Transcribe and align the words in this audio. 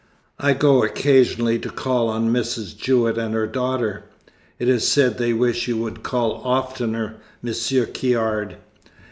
I 0.39 0.53
go 0.53 0.83
occasionally 0.83 1.59
to 1.59 1.69
call 1.69 2.09
on 2.09 2.33
Mrs. 2.33 2.75
Jewett 2.75 3.19
and 3.19 3.35
her 3.35 3.45
daughter." 3.45 4.03
"It 4.57 4.67
is 4.67 4.87
said 4.87 5.19
they 5.19 5.31
wish 5.31 5.67
you 5.67 5.77
would 5.77 6.01
call 6.01 6.41
oftener, 6.43 7.17
Monsieur 7.43 7.85
Caird." 7.85 8.55